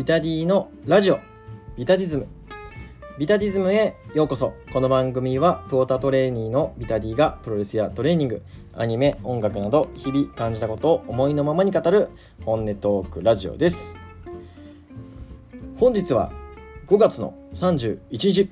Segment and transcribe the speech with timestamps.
[0.00, 1.20] ビタディのラジオ
[1.76, 2.26] ビタディズム。
[3.18, 4.54] ビタディズムへようこそ。
[4.72, 8.42] この番組はプオタトレーニーのビタディがプロレスやトレーニング
[8.74, 12.08] アニメ音楽など日々感じたことを思いのままに語る
[12.46, 13.94] 本音トークラジオです。
[15.76, 16.32] 本日は
[16.86, 18.50] 5月の31日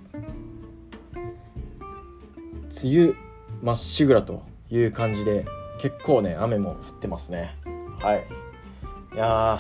[2.85, 3.15] 梅雨
[3.63, 5.47] まっしぐらという感じで
[5.81, 7.57] 結構ね雨も降ってますね。
[8.01, 8.27] はい。
[9.15, 9.59] いや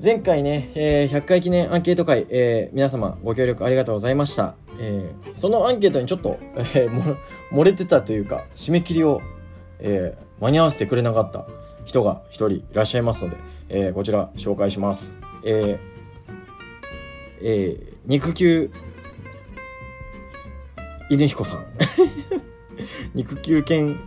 [0.00, 7.16] 前回ね、えー、100回記念アンケート会、えー、皆様ご協力ありがとうございました、えー、そのアンケートにちょっと、えー、
[7.50, 9.20] 漏れてたというか締め切りを、
[9.80, 11.46] えー、間に合わせてくれなかった
[11.84, 13.36] 人が1人いらっしゃいますので、
[13.70, 15.78] えー、こちら紹介します、えー
[17.42, 18.70] えー、肉球
[21.10, 21.66] 犬彦さん。
[23.14, 23.98] 肉球犬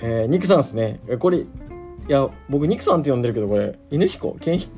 [0.00, 1.00] えー、ニクさんですね。
[1.18, 1.44] これ、
[2.08, 4.36] いや、僕、ニクさんって呼んでるけど、これ、犬彦？
[4.40, 4.72] 犬彦？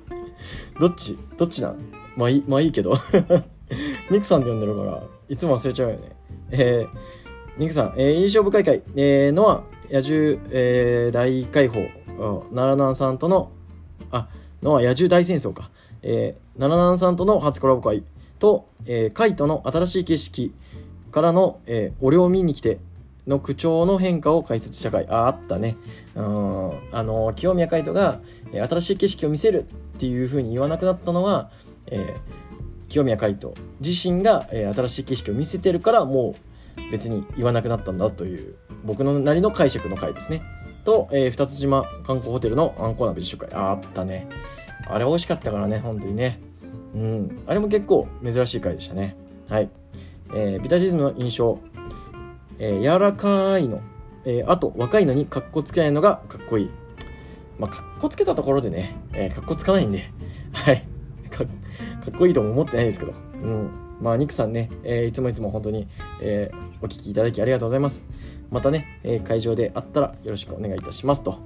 [0.78, 1.18] どっち？
[1.38, 1.78] どっちなん？
[2.16, 2.94] まあいい、まあいいけど。
[4.10, 6.02] ニクさんって呼んでるから、いつも忘れちゃうよね。
[6.50, 6.88] えー、
[7.58, 11.80] ニクさん、えー、印象深い回、えー、ノア、野獣、えー、大解放、
[12.54, 13.50] 奈良南さんとの、
[14.10, 14.28] あ、
[14.62, 15.70] ノア野獣大戦争か。
[16.02, 18.04] えー、奈良南さんとの初コラボ会
[18.38, 20.52] と、えー、カイトの新しい景色
[21.10, 22.78] からの、えー、俺を見に来て、
[23.26, 25.06] の口調の変化を解説した回。
[25.08, 25.76] ああったね。
[26.14, 26.72] うん。
[26.92, 28.20] あの清宮海斗が、
[28.52, 29.64] え新しい景色を見せる
[29.96, 31.50] っていう風に言わなくなったのは、
[31.86, 32.16] えー、
[32.88, 36.36] 清宮海斗自身が、えー、新しい景色を見せてるからも
[36.76, 40.42] う別に言わなくなったんだという僕のなりの解釈の回ですね。
[40.84, 43.50] と、えー、二つ島観光ホテルのあんこ鍋自主会。
[43.52, 44.28] あったね。
[44.88, 46.40] あれ美味しかったからね本当にね。
[46.94, 47.42] うん。
[47.46, 49.16] あれも結構珍しい回でしたね。
[49.48, 49.70] はい、
[50.34, 51.58] えー、ビタディズムの印象。
[52.58, 53.80] えー、柔らかいの、
[54.24, 56.70] えー、あと若いのにかっこつけないのがかっこいい。
[57.58, 60.10] まあ、かっこつけたところでね、えー、かっこつかないんで、
[60.52, 60.84] はい
[61.30, 61.44] か。
[61.44, 63.70] っこいいとも思ってないですけど、うん。
[64.00, 65.88] まあ、ニクさんね、えー、いつもいつも本当に、
[66.20, 68.06] えー、お聞きいただきありがとうございます。
[68.50, 71.22] またね、えー、会場であったらよろしくお願いいたします。
[71.22, 71.38] と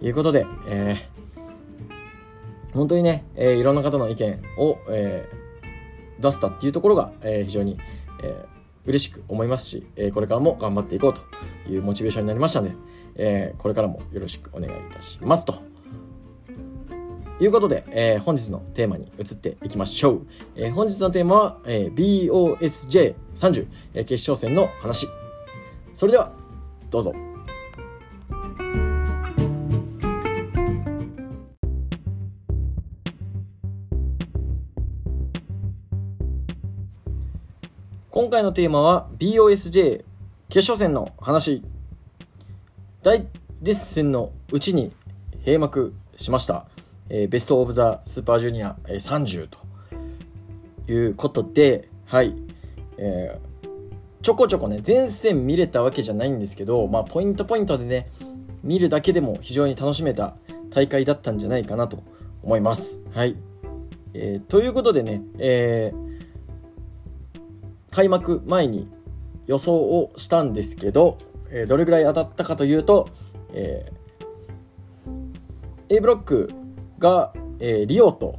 [0.00, 7.78] いうことで、えー、本当にね、えー、いろんな方の意見を、えー、出せたっていうところが、えー、非常に、
[8.22, 8.57] えー、
[8.88, 11.20] 嬉しく思いますし、えこれからも頑張っていこうと
[11.70, 12.74] いうモチベーションになりましたので、
[13.16, 15.54] えこれからもよろしくお願いいたしますと。
[17.40, 20.26] いうことで、えー、本日のテーマに移っていきましょう。
[20.56, 25.06] えー、本日のテーマは、えー、BOSJ30、え決勝戦の話。
[25.94, 26.32] それでは、
[26.90, 27.12] どうぞ。
[38.18, 40.02] 今回のテーマは BOSJ
[40.48, 41.62] 決勝戦の話。
[43.04, 43.24] 大
[43.62, 44.90] 熱戦のうちに
[45.46, 46.66] 閉幕しました、
[47.10, 49.60] えー、ベストオブザスーパージュニア、えー、30と
[50.92, 52.34] いうことではい、
[52.96, 53.68] えー、
[54.22, 58.10] ちょこちょこね全戦見れたわけじゃないんですけどまあポイントポイントでね
[58.64, 60.34] 見るだけでも非常に楽しめた
[60.70, 62.02] 大会だったんじゃないかなと
[62.42, 62.98] 思います。
[63.14, 63.36] はい、
[64.12, 66.07] えー、ということでね、えー
[67.90, 68.88] 開幕前に
[69.46, 71.18] 予想をしたんですけど、
[71.50, 73.08] えー、どれぐらい当たったかというと、
[73.52, 76.52] えー、A ブロック
[76.98, 78.38] が、えー、リオと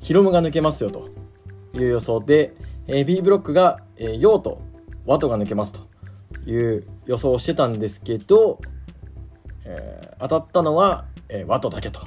[0.00, 1.08] ヒロムが抜けますよと
[1.74, 2.54] いう予想で、
[2.86, 4.60] えー、B ブロックが、えー、ヨウと
[5.06, 8.60] ワトが抜けますという予想をしてたんですけど、
[9.64, 12.00] えー、当たったのは、えー、ワトだけと。
[12.00, 12.02] い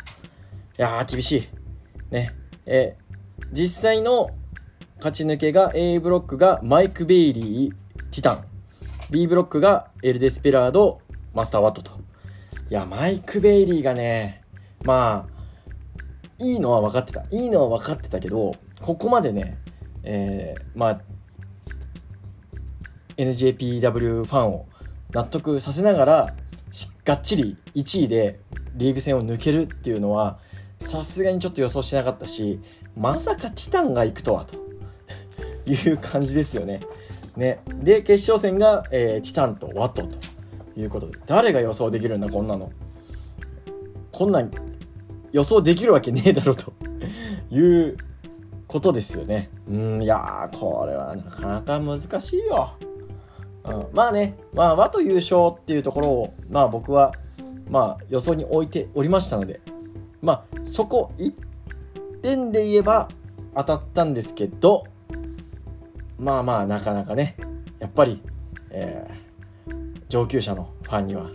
[0.78, 1.44] やー、厳しい。
[2.12, 2.32] ね。
[2.66, 4.32] えー、実際の
[5.04, 7.72] 勝ち抜けが A ブロックがマイク・ベイリー、
[8.10, 8.46] ティタン。
[9.12, 11.02] B ブロックがエル・デスペラード、
[11.34, 11.92] マスター・ワットと。
[12.70, 14.44] いや、マイク・ベイリーがね、
[14.86, 15.28] ま
[16.40, 17.26] あ、いいのは分かってた。
[17.32, 19.58] いいのは分かってたけど、ここまでね、
[20.04, 21.02] えー、まあ、
[23.18, 24.68] NJPW ファンを
[25.12, 26.36] 納得させながら、
[27.04, 28.40] がっちり1位で
[28.76, 30.40] リーグ戦を抜けるっていうのは、
[30.80, 32.62] さすがにちょっと予想してなかったし、
[32.96, 34.64] まさかティタンが行くとはと。
[35.66, 36.82] いう感じですよね。
[37.36, 37.62] ね。
[37.82, 40.18] で、決勝戦が、えー、ティタンとワトと
[40.80, 42.72] いうことで、誰が予想できるんだ、こんなの。
[44.12, 44.52] こんなん
[45.32, 46.72] 予想できるわけねえだろと
[47.50, 47.98] いう
[48.68, 49.50] ことですよね。
[49.68, 52.70] うん、いやこれはなかなか難しいよ。
[53.66, 57.14] うん、まあね、まあ、和と優勝っていうところを、まあ僕は、
[57.70, 59.62] まあ予想に置いておりましたので、
[60.22, 61.34] まあそこ1
[62.22, 63.08] 点で言えば
[63.56, 64.86] 当たったんですけど、
[66.24, 67.36] まあまあなかなかね
[67.80, 68.22] やっぱり、
[68.70, 71.30] えー、上級者のファンには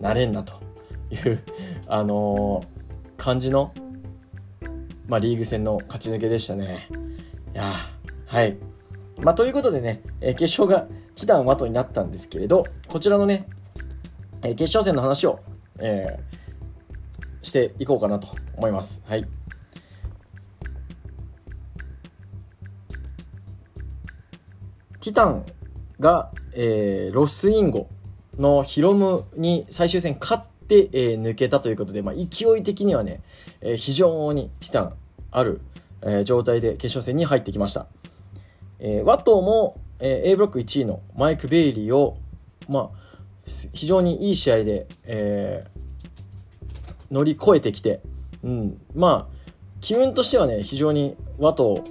[0.00, 0.54] なれんなと
[1.10, 1.42] いう
[1.86, 3.74] あのー、感じの、
[5.06, 6.88] まあ、リーグ戦の勝ち抜けでしたね。
[7.54, 7.74] いや
[8.26, 8.56] はい。
[9.18, 13.46] まあ、ということでね、えー、決勝がティタン・ワトになったんですけれど、こちらのね、
[14.42, 15.40] えー、決勝戦の話を、
[15.78, 19.02] えー、していこうかなと思います。
[19.06, 19.26] はい。
[25.02, 25.44] ティタン
[25.98, 27.88] が、えー、ロスインゴ
[28.38, 33.20] のヒロムに最終戦勝って、えー、抜けたということで、まあ、勢い的にはね、
[33.60, 34.92] えー、非常にティタン
[35.32, 35.60] ある、
[36.02, 37.88] えー、状態で決勝戦に入ってきました。
[38.78, 42.16] えー、ワトも、えー、A ブロック1位のマイク・ベイリーを、
[42.68, 43.02] まあ、
[43.44, 48.00] 非常にいい試合で、えー、乗り越えてきて、
[48.44, 49.42] うん、まあ
[49.80, 51.82] 機運としてはね非常にワト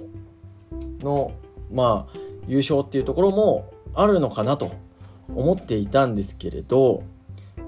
[1.00, 1.32] の、
[1.70, 4.72] まあ、優勝っていうところもあるのかなと
[5.34, 7.04] 思っていたんですけれど、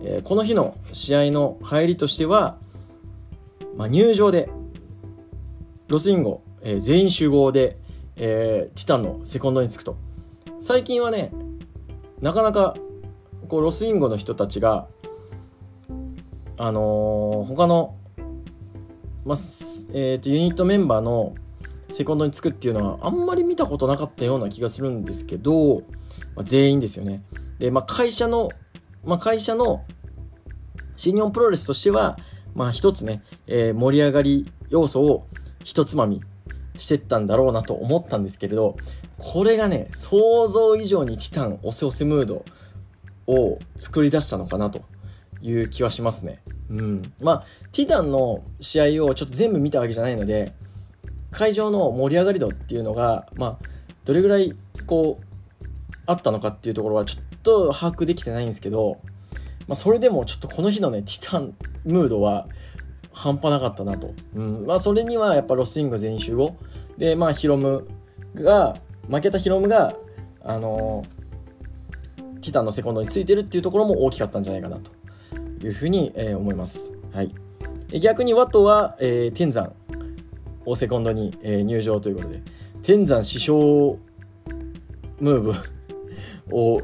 [0.03, 2.57] えー、この日の試合の入りとしては、
[3.77, 4.49] まあ、入場で
[5.89, 7.79] ロスインゴ、えー、全員集合で、
[8.17, 9.97] えー、ティタンのセコンドにつくと。
[10.61, 11.31] 最近はね
[12.21, 12.75] なかなか
[13.49, 14.87] こうロスインゴの人たちが
[16.57, 17.97] あのー、他の、
[19.25, 19.39] まあ
[19.93, 21.35] えーとユニットメンバーの
[21.95, 25.83] セコンドにつくっていうのはあんまり見たことなかったような気がするんですけど、
[26.35, 27.23] まあ、全員ですよね。
[27.61, 28.51] で、まあ、会社の、
[29.05, 29.85] まあ、会社の
[30.97, 32.19] 新日本プロレスとしては、
[32.55, 35.29] まあ、一つね、えー、盛り上がり要素を
[35.63, 36.21] 一つまみ
[36.77, 38.77] してったんだろうなと思ったんですけれど、
[39.19, 42.45] これがね、想像以上にティタン押せ押せムード
[43.29, 44.83] を作り出したのかなと
[45.43, 46.43] いう気はしますね。
[46.71, 47.13] うん。
[47.21, 50.55] まあ、ティタンの試合をちょっと全部見たわけじゃないので、
[51.35, 53.67] 会場の盛り上がり度っていうのが、まあ、
[54.05, 54.55] どれぐらい
[54.87, 55.65] こう
[56.07, 59.01] あったのかっていうところはちょっと把握できてないんですけど、
[59.67, 61.55] まあ、それでもちょっとこの日のねティタン
[61.85, 62.47] ムードは
[63.13, 64.67] 半端なかったなと、うん。
[64.67, 66.57] まあ、それにはやっぱロスイング全集合
[66.99, 67.87] でまあヒロム
[68.35, 68.77] が
[69.09, 69.95] 負けたヒロムが
[70.43, 74.93] あのー、ティタンのセコンドについてるっていうところも大きかったんじゃないかなと
[75.67, 77.35] いうふうに、えー、思います、はい、
[78.01, 79.73] 逆にワトは、えー、天山。
[80.67, 82.43] をセコンドに、えー、入場ということで
[82.83, 83.99] 天山師匠
[85.21, 85.55] ムーブ
[86.57, 86.81] を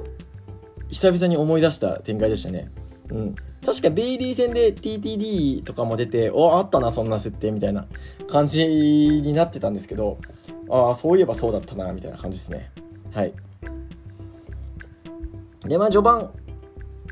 [0.88, 2.70] 久々に思い出した展開でしたね。
[3.10, 3.34] うん、
[3.64, 7.86] 確かベイリー戦で TTD とかも出ておあったなそんな設定みたいな
[8.28, 10.18] 感じになってたんですけど
[10.68, 12.70] ああそういえばそうだったなみたいな感じですね。
[13.12, 13.32] はい。
[15.66, 16.30] でまあ序盤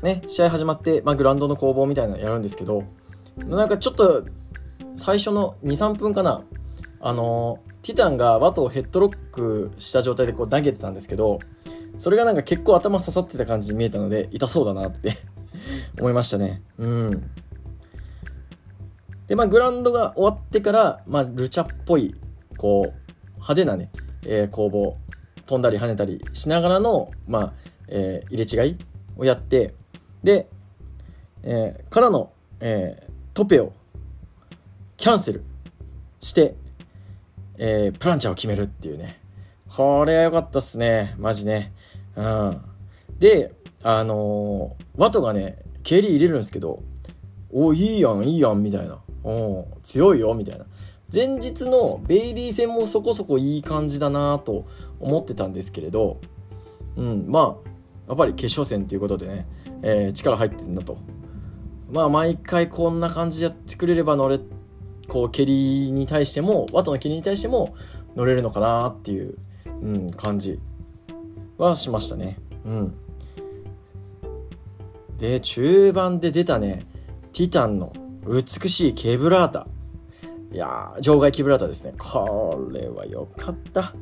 [0.01, 2.83] ね試合始まって、まあ、グラウンドの攻防みたいなのやるんですけど
[3.37, 4.25] なんかちょっと
[4.95, 6.43] 最初の23分かな
[7.01, 11.39] あのティタンがワトをヘッドロックした状態でこう投げてたんですけど
[11.97, 15.17] それがなんか結構頭刺さってた感じに見えたので痛そうだなって
[15.99, 16.61] 思いましたね。
[16.77, 17.31] うん。
[19.27, 22.15] でまあグラウンドが終わってからまあルチャっぽい
[22.57, 23.91] こう派手なね、
[24.25, 24.97] えー、攻防
[25.45, 27.53] 飛んだり跳ねたりしながらのまあ、
[27.87, 28.77] えー、入れ違い
[29.17, 29.73] をやって
[30.23, 30.47] で、
[31.43, 33.73] えー、からの、えー、トペを
[34.97, 35.43] キャンセル
[36.19, 36.55] して
[37.59, 39.19] えー、プランチャーを決めるっていうね。
[39.67, 41.13] これは良かったっすね。
[41.17, 41.73] マジね。
[42.15, 42.61] うん。
[43.19, 43.53] で、
[43.83, 46.81] あのー、ワトがね、蹴り入れるんですけど、
[47.51, 48.99] おいいやん、いいやん、みたいな。
[49.23, 50.65] お強いよ、みたいな。
[51.13, 54.65] 前日のベイリー戦もそこそこいい感じだなと
[54.99, 56.21] 思ってたんですけれど、
[56.95, 57.69] うん、まあ、
[58.07, 59.47] やっぱり決勝戦ということでね、
[59.81, 60.97] えー、力入ってんだと。
[61.91, 64.39] まあ、毎回こんな感じでやってくれれば乗れ
[65.09, 67.75] こう蹴りに対してもワトの蹴りに対しても
[68.15, 70.59] 乗れるのかなっていう、うん、感じ
[71.57, 72.37] はしましたね。
[72.63, 72.93] うん、
[75.17, 76.85] で中盤で出たね
[77.33, 77.91] ティタンの
[78.25, 79.67] 美しいケブラータ。
[80.51, 81.93] いや場外ケブラータですね。
[81.97, 83.93] これは良かった。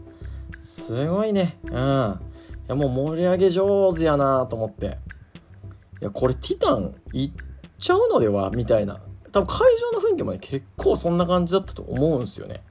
[0.61, 1.57] すごいね。
[1.65, 1.73] うん。
[1.73, 1.75] い
[2.67, 4.97] やもう盛り上げ上手やなと思って。
[6.01, 7.31] いやこれティタンいっ
[7.79, 8.49] ちゃうのでは？
[8.51, 9.01] みたいな。
[9.37, 12.63] 多分会場の雰囲気もね、結構そんな感じだったと思うんですよね。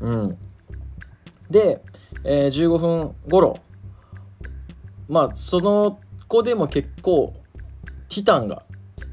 [0.00, 0.38] うん。
[1.50, 1.82] で、
[2.22, 3.58] えー、15分頃、
[5.08, 7.34] まあ、その子でも結構、
[8.08, 8.62] ティタンが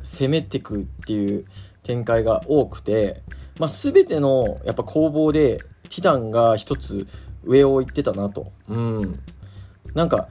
[0.04, 1.46] 攻めてくっていう
[1.82, 3.24] 展開が多くて、
[3.58, 7.08] まあ、全てのやっぱ攻防でティタンが一つ
[7.44, 8.52] 上を行ってたなと。
[8.68, 9.20] うん。
[9.96, 10.30] なんか、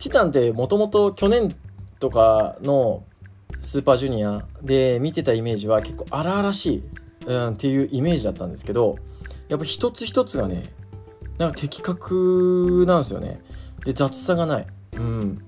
[0.00, 1.54] ティタンってもともと去年
[2.00, 3.04] とかの
[3.62, 6.82] スーパージュニアで見てたイメージは結構荒々しい、
[7.26, 8.96] うん、っていうイメージだったんですけど
[9.48, 10.72] やっぱ一つ一つがね
[11.38, 13.40] なんか的確なんですよね。
[13.84, 14.66] で雑さがない。
[14.96, 15.42] うん。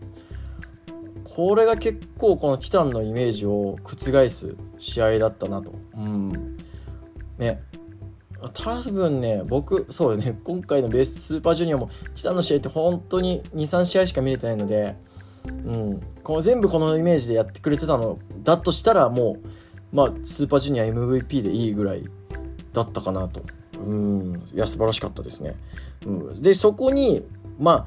[1.24, 5.72] これが結構このティタンのイメージを覆す試合だったなと。
[5.96, 6.56] うん。
[7.38, 7.62] ね。
[8.54, 14.96] 多分ね僕そうね今回のベーススーパージュニアもティタンの試合って本当に23試合しか見れてないので、
[15.48, 19.38] うん、この全部このイメージでやってくれてたのだとしたらも
[19.92, 22.04] う、まあ、スーパージュニア MVP でいいぐらい
[22.72, 23.42] だったかなと。
[23.78, 25.54] うん、いや素晴らしかったですね。
[26.06, 27.24] うん、でそこに
[27.58, 27.86] ま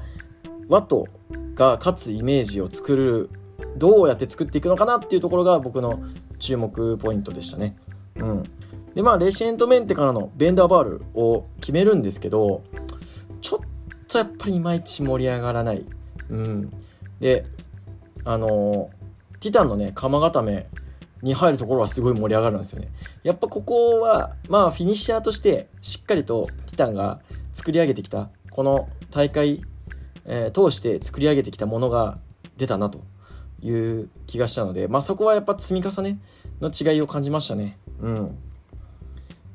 [0.68, 1.06] ワト
[1.54, 3.30] が勝つイメージを作る
[3.76, 6.02] どうやって作っていくのかなっていうところが僕の
[6.38, 7.76] 注目ポイントでしたね。
[8.16, 8.42] うん、
[8.94, 12.62] でまあレシエントメンテからのベンダーバールを決めるんですけど
[13.40, 13.60] ちょっ
[14.08, 15.84] とやっぱりいまいち盛り上がらない。
[16.30, 16.70] うん、
[17.22, 17.46] で
[18.24, 18.90] あの
[19.38, 20.66] ティタンのね釜固め
[21.22, 22.88] に入るところはすごい盛り上がるんですよね。
[23.22, 27.20] やっぱここはまあフィニッシャーとしてしっかりとティタンが
[27.52, 29.62] 作り上げてきたこの大会、
[30.24, 32.18] えー、通して作り上げてきたものが
[32.56, 33.04] 出たなと
[33.62, 36.18] いう気がしたので、まあ、そこはやっぱ積み重ね
[36.60, 37.78] の違いを感じましたね。
[38.00, 38.38] うん。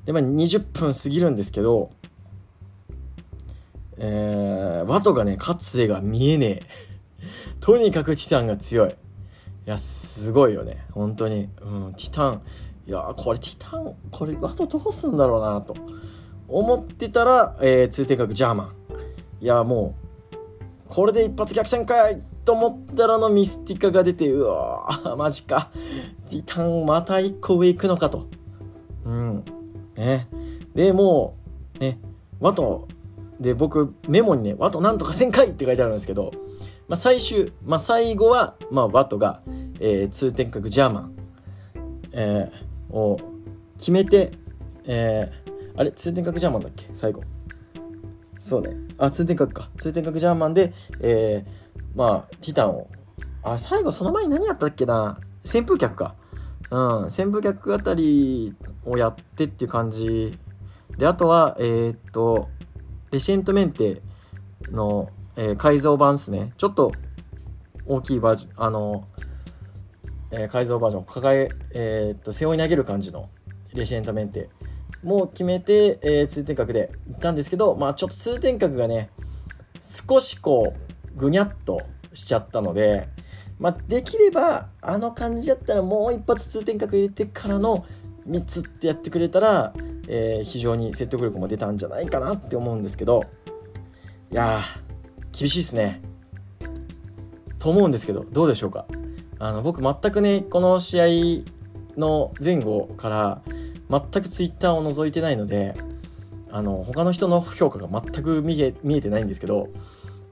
[0.05, 1.91] で、まあ、20分過ぎるんですけど、
[3.97, 6.86] えー、ワトがね、勝つ絵が見えねえ。
[7.59, 8.89] とにかくティタンが強い。
[8.89, 8.93] い
[9.65, 10.85] や、すごいよね。
[10.91, 11.49] 本当に。
[11.61, 12.41] うん、ティタン。
[12.87, 15.75] いやこれティタン、これワトどうすんだろうなと。
[16.47, 18.73] 思ってたら、えー、通天閣ジャーマン。
[19.41, 25.69] いや、もう、これで一発逆転かいと思ったらのミスティカが出て、うわー、 マジか。
[26.29, 28.27] ティタンまた一個上行くのかと。
[29.03, 29.43] うん。
[29.97, 30.29] ね。
[30.73, 31.35] で、も
[31.75, 31.99] う、ね、
[32.39, 32.87] ワト、
[33.41, 36.31] で、僕、メモにね、ワトなんとか1000回って書いてあるんですけど、
[36.87, 39.41] まあ、最終、まあ、最後は、まあ、ワトが、
[39.79, 41.15] えー、通天閣ジャーマン、
[42.11, 43.19] えー、を
[43.77, 44.31] 決めて、
[44.85, 45.91] えー、あれ？
[45.91, 46.87] 通天閣ジャーマンだっけ？
[46.93, 47.23] 最後。
[48.37, 48.71] そうね。
[48.97, 49.69] あ、通天閣か。
[49.77, 52.87] 通天閣ジャーマンで、えー、まあ、ティタンを、
[53.43, 55.19] あ、最後その前に何やったっけな？
[55.43, 56.15] 扇風客か。
[56.69, 58.53] うん、扇風客あたり
[58.83, 60.37] をやってっていう感じ
[60.97, 62.49] であとはえー、っと
[63.09, 64.01] レシエントメンテ
[64.71, 66.53] の、えー、改造版ですね。
[66.57, 66.91] ちょっと
[67.85, 69.07] 大きいバージョンあの、
[70.31, 73.29] えー、改造バージョン抱ええー、っと背負い投げる感じの
[73.73, 74.49] レシエントメンテ。
[75.03, 76.91] も決めて、えー、通天閣で。
[77.07, 79.09] 行ったんですけどまあちょっと通天閣がね
[79.79, 81.81] 少しこうぐにゃっと
[82.13, 83.07] しちゃったので
[83.59, 87.85] まあ、できればあの感じだったらもう一発通天閣入れてからの
[88.27, 89.73] 3つってやってくれたら、
[90.07, 93.23] えー、非常に説得力も出たんじゃないかなって思うんですけど
[94.31, 94.86] いやー
[95.37, 96.01] 厳しいっすね。
[97.59, 98.87] と思うんですけどどうでしょうか？
[99.39, 103.41] あの僕全くねこの試合の前後から
[103.89, 105.75] 全くツイッターを覗いてないので
[106.49, 109.69] あの他の人の評価が全く見え見えてないんですけど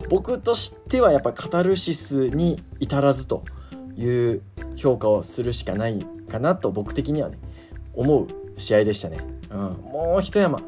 [0.10, 3.44] 僕としてはやっぱカタルシスに至らずと
[3.96, 4.42] いう
[4.76, 7.38] 評価をするしかないかなと僕的にはね
[7.94, 9.20] 思う試合でしたね、
[9.52, 9.60] うん、
[9.92, 10.62] もう一山。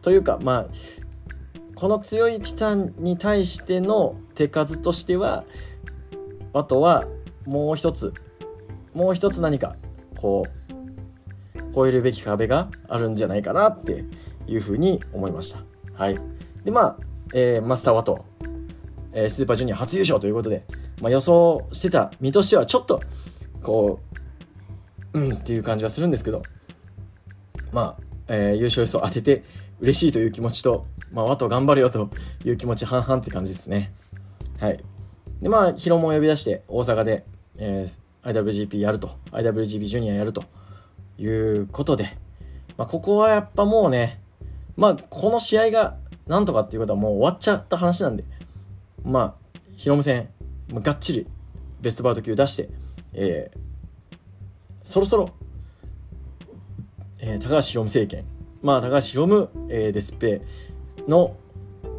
[0.00, 0.66] というかまあ
[1.74, 5.44] この強いティタンに対しての手数としては
[6.52, 7.04] あとは
[7.46, 8.14] もう一つ
[8.94, 9.76] もう一つ何か
[10.16, 14.04] こう超えるべき壁があるんじゃないかなって
[14.46, 15.58] いうふうに思いました。
[15.94, 16.18] はい。
[16.64, 16.96] でまあ、
[17.32, 18.24] えー、マスターワト。
[19.12, 20.64] えー、スーパージュニア初優勝ということで、
[21.00, 23.00] まあ、予想してた身としてはちょっと
[23.62, 24.00] こ
[25.12, 26.42] ううんっていう感じはするんですけど
[27.74, 29.44] まあ、えー、優勝予想当てて
[29.80, 32.10] 嬉しいという気持ちと、まあ、あと頑張るよと
[32.44, 33.92] いう気持ち半々って感じですね。
[34.58, 34.82] はい。
[35.42, 37.24] でまあヒロモを呼び出して大阪で、
[37.58, 39.10] えー、IWGP やると。
[39.32, 40.44] IWGP ジュニアやると
[41.18, 42.16] いうことで、
[42.76, 44.20] まあ、ここはやっぱもうね
[44.76, 48.24] まあこの試合がなんとかっていうことはもう終わっちゃった話なんで
[49.04, 50.30] まあ、ヒロム戦、
[50.72, 51.26] まあ、がっちり
[51.80, 52.70] ベストバウト級出して、
[53.12, 53.58] えー、
[54.82, 55.30] そろそろ、
[57.26, 58.26] えー、高橋ヒロム政権、
[58.62, 60.42] まあ、高橋ヒロム、えー、デスペ
[61.08, 61.36] の、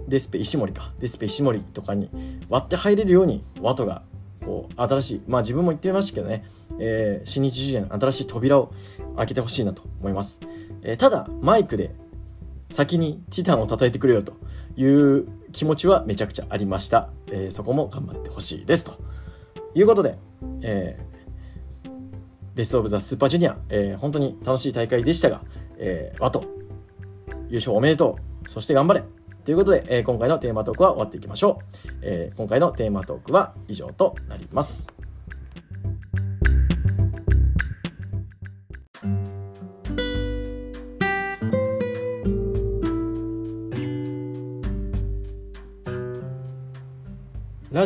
[0.08, 2.12] デスペ石森か、デスペ石森とかに
[2.48, 4.04] 割って入れるように、ワトが、
[4.46, 6.46] こう、新しい、まあ自分も言ってましたけどね、
[6.78, 8.72] えー、新日時代の新しい扉を
[9.18, 10.40] 開けてほしいなと思います。
[10.84, 11.96] えー、ただ、マイクで
[12.70, 14.34] 先にティタンを叩いてくれよと
[14.78, 17.10] いう気持ちはめちゃくちゃありました。
[17.32, 18.86] えー、そこも頑張ってほしいです。
[18.86, 19.00] と
[19.74, 20.20] いうことで、
[20.62, 21.15] えー、
[22.56, 25.42] ベストオブザスーパージュニア、えー、本当に楽しい大会でしたが、
[25.78, 26.46] えー、あと、
[27.50, 28.50] 優勝おめでとう。
[28.50, 29.04] そして頑張れ。
[29.44, 31.90] ということで、えー、今回のテーマトークは終わっていきましょう。
[32.02, 35.05] えー、今回のテーマトークは以上となります。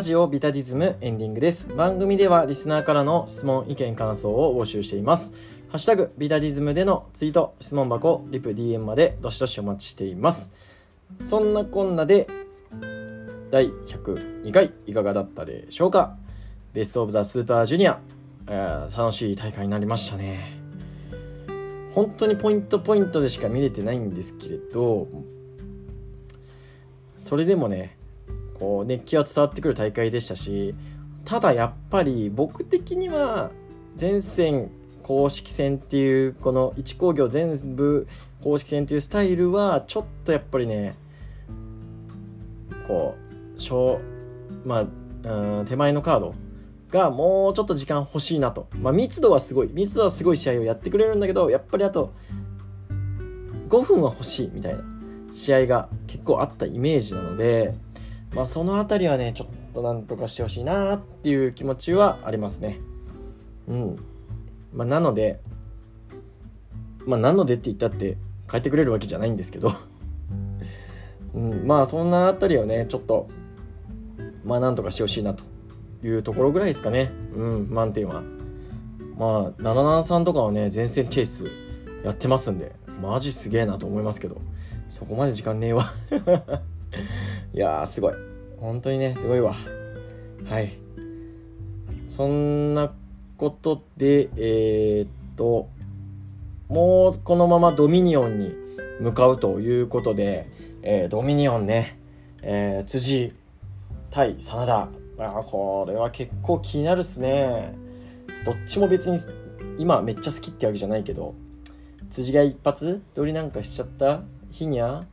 [0.00, 1.68] ラジオビタディズムエンディングです。
[1.76, 5.34] 番組ではリスナーからの質問、意見、感想を募集しています。
[5.68, 10.54] ハッシュタグビタディズムでのツイート、質問箱、リプ、DM までどしどしお待ちしています。
[11.22, 12.26] そんなこんなで、
[13.50, 16.16] 第102回いかがだったでしょうか？
[16.72, 18.00] ベストオブザスーパージュニア、
[18.48, 20.62] え楽しい大会になりましたね。
[21.92, 25.08] 本当にポイントポイントでしか見れてないんですけれど、
[27.18, 27.98] それでもね、
[28.60, 30.74] こう熱気は伝わってくる大会でしたし、
[31.24, 33.50] ただやっぱり僕的には
[33.98, 34.70] 前線
[35.02, 38.06] 公式戦っていうこの1工業全部
[38.42, 40.94] 公式戦っていうスタイルはちょっとやっぱりね
[42.86, 43.16] こ
[43.56, 44.00] う小
[44.64, 46.34] まあうん手前のカード
[46.90, 52.12] がもうちょっと時間欲しいなと、まあ、密度はすごい密度はすごい試合をやってくれるんだけどやっぱりあと
[53.68, 54.82] 5分は欲しいみたいな
[55.32, 57.74] 試合が結構あったイメージなので、
[58.34, 62.78] まあ、その辺りはねちょっとなんとかしてほしいなっていう気持ちはありますね。
[63.68, 63.96] うん。
[64.72, 65.40] まあ、なので、
[67.06, 68.16] まあ、なのでって言ったって
[68.50, 69.72] 変えてくれるわけじゃないんですけど、
[71.34, 73.28] うん、 まあそんなあたりをねちょっと
[74.44, 75.44] まあなんとかしてほしいなと
[76.04, 77.10] いうところぐらいですかね。
[77.32, 78.22] うん満点は。
[79.18, 81.44] まあ773とかはね前線チェイス
[82.04, 82.72] やってますんで
[83.02, 84.40] マジすげえなと思いますけど。
[84.90, 85.86] そこまで時間ねえわ
[87.52, 88.14] いやーすごい。
[88.60, 89.54] 本当にねすごいわ。
[90.44, 90.72] はい。
[92.08, 92.92] そんな
[93.36, 95.68] ことでえー、っと
[96.68, 98.54] もうこのままドミニオンに
[99.00, 100.48] 向かうということで、
[100.82, 101.98] えードミニオンね、
[102.42, 103.34] えー辻
[104.10, 104.88] 対真田。
[105.18, 107.74] あこれは結構気になるっすね。
[108.44, 109.18] どっちも別に
[109.78, 111.34] 今めっちゃ好きってわけじゃないけど
[112.08, 115.04] 辻が一発撮りなんかしちゃった日にゃ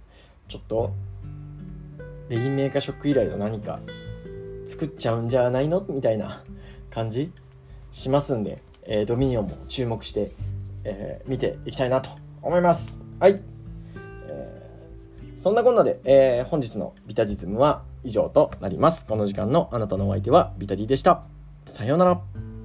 [0.47, 0.93] ちょっと
[2.29, 3.79] レインメーカーショック以来の何か
[4.65, 6.43] 作っちゃうんじゃないのみたいな
[6.89, 7.31] 感じ
[7.91, 10.31] しますんで、えードミニオンも注目して、
[10.83, 12.09] えー見ていきたいなと
[12.41, 12.99] 思います。
[13.19, 13.41] はい、
[14.27, 19.05] えーそんなこんなで、え本日のビタディズムは以上となります。
[19.05, 21.23] この時間のあなたのお相手はビタディでした。
[21.65, 22.56] さようなら。